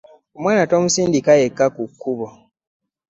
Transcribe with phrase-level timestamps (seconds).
[0.35, 2.27] Omwana tomusindika yekka ku kkubo.